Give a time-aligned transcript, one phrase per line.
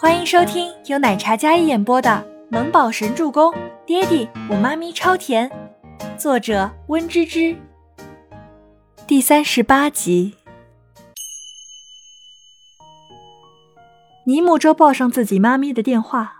[0.00, 2.08] 欢迎收听由奶茶嘉一演播的
[2.50, 3.52] 《萌宝神助攻》，
[3.84, 5.50] 爹地我妈咪超甜，
[6.16, 7.56] 作者温芝芝。
[9.08, 10.36] 第三十八集，
[14.24, 16.34] 尼木舟报上自己妈咪的电话，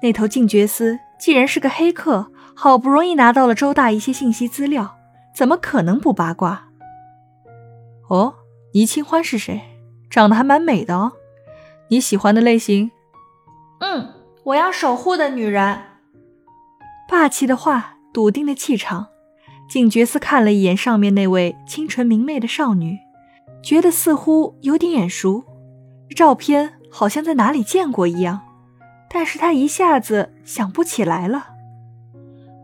[0.00, 4.96] 那头静觉司既然是个黑客，好不容易拿到了周大一些信息资料，
[5.34, 6.68] 怎么可能不八卦？
[8.08, 8.34] 哦，
[8.74, 9.60] 倪清欢是谁？
[10.08, 11.10] 长得还蛮美的哦。
[11.92, 12.90] 你喜欢的类型？
[13.80, 14.14] 嗯，
[14.44, 15.78] 我要守护的女人。
[17.06, 19.08] 霸气的话，笃定的气场。
[19.68, 22.96] 静觉斯看了一眼上面那位清纯明媚的少女，
[23.62, 25.44] 觉得似乎有点眼熟，
[26.16, 28.40] 照片好像在哪里见过一样，
[29.10, 31.48] 但是他一下子想不起来了。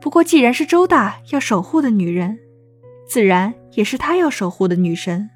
[0.01, 2.38] 不过既然是周大要守护的女人，
[3.06, 5.29] 自然也是他要守护的女神。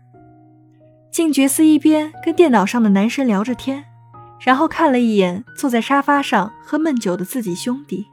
[1.13, 3.85] 静觉寺一边跟电脑上的男神聊着天，
[4.41, 8.07] 然后看了一眼坐在沙发上喝闷酒的自己兄弟。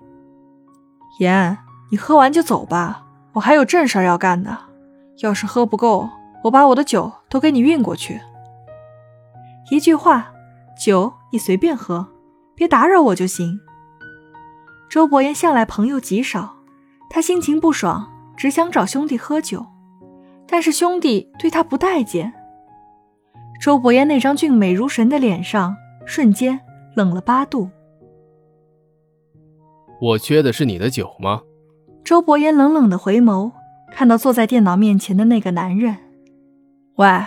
[1.22, 1.58] 言，
[1.92, 4.60] 你喝完就走吧，我还有正事要干呢。
[5.22, 6.10] 要是喝不够，
[6.44, 8.20] 我把我的酒都给你运过去。
[9.72, 10.34] 一句话，
[10.78, 12.06] 酒你随便喝，
[12.54, 13.62] 别打扰我就行。
[14.90, 16.58] 周伯言向来朋友极少，
[17.10, 19.66] 他心情不爽，只想找兄弟喝酒，
[20.46, 22.34] 但是兄弟对他不待见。
[23.60, 26.62] 周伯言那张俊美如神的脸上瞬间
[26.96, 27.70] 冷了八度。
[30.00, 31.42] 我缺的是你的酒吗？
[32.06, 33.52] 周伯言冷冷的回眸，
[33.92, 35.98] 看到坐在电脑面前的那个男人。
[36.96, 37.22] 喂，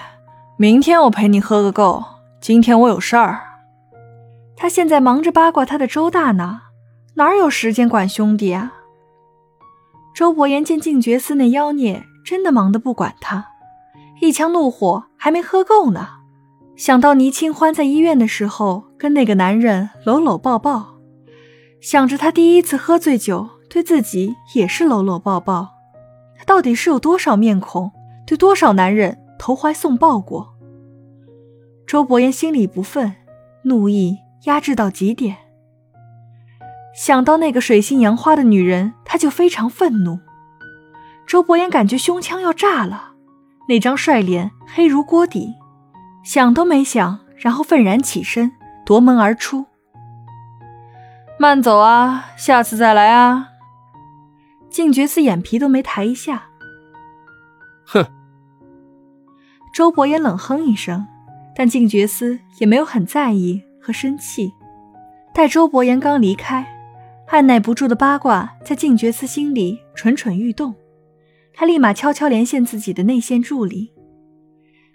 [0.57, 2.03] 明天我陪你喝个够，
[2.41, 3.41] 今天我有事儿。
[4.57, 6.63] 他现在忙着八卦他的周大呢，
[7.17, 8.73] 哪有时间管兄弟啊？
[10.15, 13.49] 周伯言见静觉寺那妖孽真的忙得不管他，
[14.23, 16.22] 一腔怒火还没喝够呢。
[16.83, 20.97] 想到倪清欢在医院的时候跟那个男人搂搂抱抱，
[21.81, 25.75] 想着他第一次喝醉酒对自己也是搂搂抱抱，
[26.37, 27.93] 他到底是有多少面孔
[28.27, 30.57] 对多少男人投怀送抱过？
[31.87, 33.13] 周伯言心里不忿，
[33.63, 35.37] 怒意压制到极点。
[36.97, 40.19] 想到那个水性杨花的女人，他就非常愤怒。
[41.29, 43.13] 周伯言感觉胸腔要炸了，
[43.69, 45.55] 那张帅脸黑如锅底。
[46.23, 48.53] 想都没想，然后愤然起身，
[48.85, 49.67] 夺门而出。
[51.39, 53.49] 慢走啊，下次再来啊！
[54.71, 56.45] 静觉寺眼皮都没抬一下。
[57.85, 58.07] 哼！
[59.75, 61.07] 周伯言冷哼一声，
[61.57, 64.53] 但静觉寺也没有很在意和生气。
[65.35, 66.65] 待周伯言刚离开，
[67.29, 70.75] 按耐不住的八卦在静觉寺心里蠢蠢欲动，
[71.53, 73.93] 他立马悄悄连线自己的内线助理。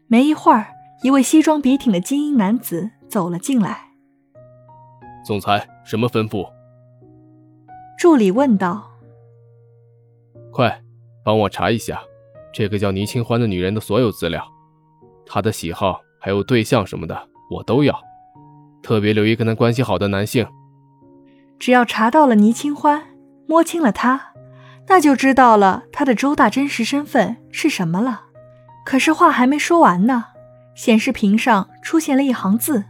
[0.07, 0.76] 没一会儿。
[1.03, 3.91] 一位西装笔挺的精英男子走了进来。
[5.24, 6.47] 总裁，什么吩咐？
[7.97, 8.90] 助理问道。
[10.52, 10.81] 快，
[11.24, 12.02] 帮我查一下
[12.52, 14.44] 这个叫倪清欢的女人的所有资料，
[15.25, 17.96] 她的喜好还有对象什么的，我都要。
[18.81, 20.47] 特别留意跟她关系好的男性。
[21.59, 23.03] 只要查到了倪清欢，
[23.47, 24.34] 摸清了她，
[24.88, 28.24] 那就知道了她的周大真实身份是什么了。
[28.86, 30.25] 可是话还没说完呢。
[30.77, 32.85] 显示屏上出现了一行字：“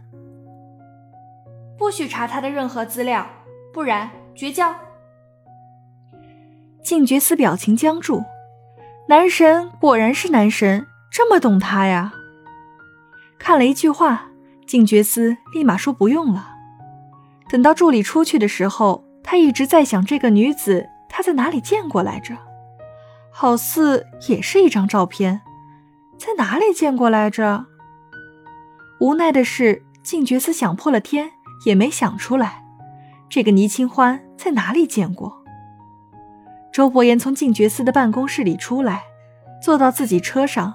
[1.78, 3.26] 不许查他的任何资料，
[3.72, 4.74] 不然绝交。”
[6.84, 8.22] 静觉寺表情僵住，
[9.08, 12.12] 男神果然是男神，这么懂他呀！
[13.38, 14.28] 看了一句话，
[14.66, 16.50] 静觉寺立马说不用了。
[17.48, 22.36] 等到助理出去的时候，他一直在想这个女子他在哪里见过来着，
[23.32, 25.40] 好似也是一张照片，
[26.18, 27.64] 在哪里见过来着？
[29.00, 31.30] 无奈的是，静觉寺想破了天
[31.64, 32.64] 也没想出来，
[33.28, 35.44] 这个倪清欢在哪里见过。
[36.72, 39.04] 周伯言从静觉寺的办公室里出来，
[39.62, 40.74] 坐到自己车上，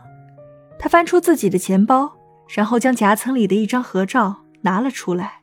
[0.79, 2.13] 他翻出自己的钱包，
[2.55, 5.41] 然后将夹层里的一张合照拿了出来。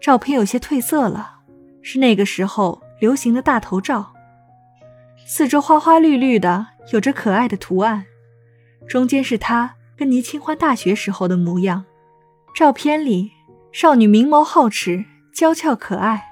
[0.00, 1.40] 照片有些褪色了，
[1.82, 4.12] 是那个时候流行的大头照，
[5.26, 8.04] 四周花花绿绿的，有着可爱的图案，
[8.86, 9.74] 中间是他。
[9.98, 11.84] 跟倪清欢大学时候的模样，
[12.54, 13.32] 照片里
[13.72, 15.04] 少女明眸皓齿，
[15.34, 16.22] 娇俏可爱，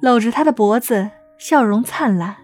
[0.00, 2.36] 搂着他的脖子，笑容灿烂。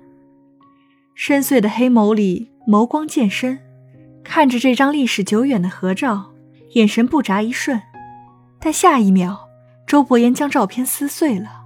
[1.14, 3.58] 深邃的黑眸里眸光渐深，
[4.22, 6.32] 看着这张历史久远的合照，
[6.74, 7.80] 眼神不眨一瞬。
[8.60, 9.48] 但下一秒，
[9.86, 11.62] 周伯言将照片撕碎了。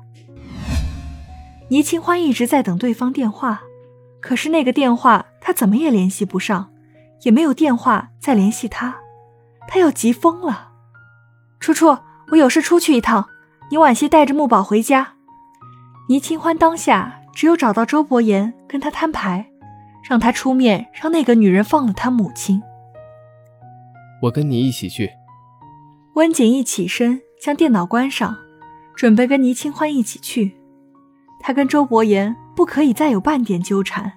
[1.70, 3.62] 倪清欢一直在等对方电话，
[4.20, 6.70] 可是那个电话他怎么也联系不上。
[7.22, 8.96] 也没有电话再联系他，
[9.66, 10.72] 他要急疯了。
[11.60, 11.96] 楚楚，
[12.30, 13.28] 我有事出去一趟，
[13.70, 15.14] 你晚些带着木宝回家。
[16.08, 19.50] 倪清欢当下只有找到周伯言，跟他摊牌，
[20.08, 22.62] 让他出面，让那个女人放了他母亲。
[24.22, 25.10] 我跟你一起去。
[26.14, 28.36] 温景一起身将电脑关上，
[28.96, 30.56] 准备跟倪清欢一起去。
[31.40, 34.12] 他跟周伯言不可以再有半点纠缠。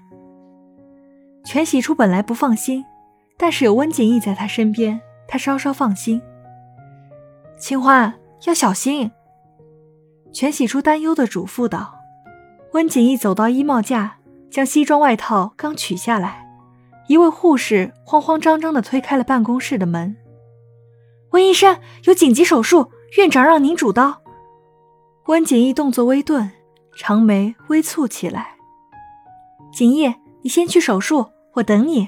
[1.43, 2.83] 全喜初本来不放心，
[3.41, 6.21] 但是有温景逸在他身边，他稍稍放心。
[7.57, 8.13] 清欢
[8.45, 9.09] 要小心。
[10.31, 11.95] 全喜初担忧的嘱咐道。
[12.73, 14.17] 温景逸走到衣帽架，
[14.51, 16.47] 将西装外套刚取下来，
[17.07, 20.15] 一位护士慌慌张张的推开了办公室的门。
[21.31, 24.21] 温医生，有紧急手术，院长让您主刀。
[25.25, 26.51] 温景逸动作微顿，
[26.95, 28.51] 长眉微蹙起来。
[29.73, 32.07] 景逸，你先去手术，我等你。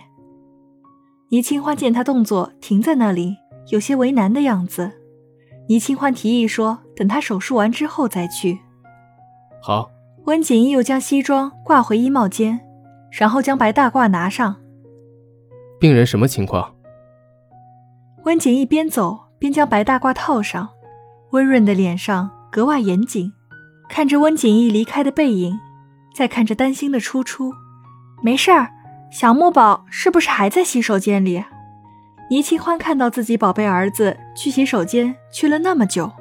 [1.34, 3.38] 倪清欢见他动作停在那里，
[3.70, 4.92] 有些为难的样子。
[5.68, 8.60] 倪清欢提议说：“等他手术完之后再去。”
[9.60, 9.90] 好。
[10.26, 12.60] 温景逸又将西装挂回衣帽间，
[13.12, 14.58] 然后将白大褂拿上。
[15.80, 16.76] 病人什么情况？
[18.26, 20.70] 温景逸边走边将白大褂套上，
[21.32, 23.34] 温润的脸上格外严谨，
[23.90, 25.60] 看着温景逸离开的背影，
[26.16, 27.52] 再看着担心的初初。
[28.22, 28.70] 没事儿，
[29.14, 31.46] 小木宝是不是还在洗手间里？
[32.32, 36.12] 倪清欢看到自己宝贝儿子去洗手间去了那么久。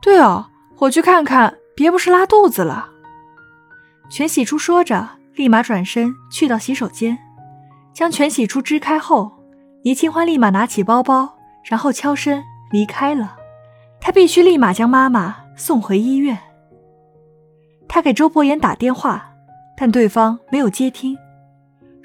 [0.00, 0.46] 对哦，
[0.78, 2.90] 我去看看，别不是拉肚子了。
[4.08, 7.18] 全喜初说着，立马转身去到洗手间，
[7.92, 9.32] 将全喜初支开后，
[9.82, 13.36] 倪清欢立马拿起包包，然后悄身离开了。
[14.00, 16.38] 他必须立马将妈妈送回医院。
[17.88, 19.32] 他给周伯言打电话，
[19.76, 21.18] 但对方没有接听，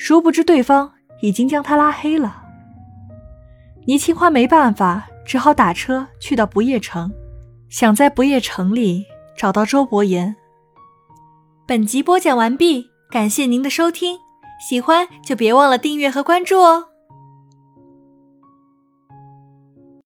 [0.03, 2.41] 殊不知对方已经将他拉黑了。
[3.85, 7.13] 倪清欢没办法，只好打车去到不夜城，
[7.69, 9.05] 想在不夜城里
[9.37, 10.35] 找到周伯言。
[11.67, 14.17] 本集播讲完毕，感谢您的收听，
[14.67, 16.85] 喜欢就别忘了订阅和关注哦。